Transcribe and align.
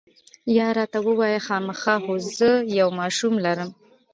یا، 0.57 0.67
راته 0.77 0.97
ووایه، 1.05 1.39
خامخا؟ 1.47 1.95
هو، 2.05 2.13
زه 2.37 2.49
یو 2.79 2.89
ماشوم 2.99 3.33
لرم. 3.45 3.69